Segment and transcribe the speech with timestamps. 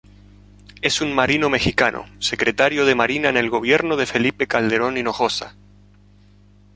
[0.81, 5.55] Es un marino mexicano, Secretario de Marina en el Gobierno de Felipe Calderón Hinojosa.